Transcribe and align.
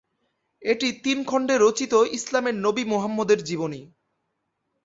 এটি 0.61 0.87
তিন 1.03 1.17
খণ্ডে 1.23 1.55
রচিত 1.57 1.93
ইসলামের 2.17 2.55
নবী 2.57 2.83
মুহাম্মাদের 2.83 3.39
জীবনী। 3.43 3.81